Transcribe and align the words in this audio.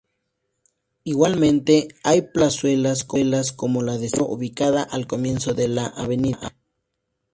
Igualmente, 1.03 1.89
hay 2.03 2.23
plazuelas 2.23 3.03
como 3.03 3.83
la 3.83 3.99
de 3.99 4.09
San 4.09 4.21
Pedro, 4.21 4.31
ubicada 4.33 4.81
al 4.81 5.05
comienzo 5.05 5.53
de 5.53 5.67
la 5.67 5.85
av. 5.85 6.09